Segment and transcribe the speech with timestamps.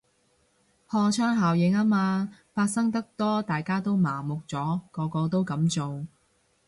[0.87, 6.07] 破窗效應吖嘛，發生得多大家都麻木咗，個個都噉做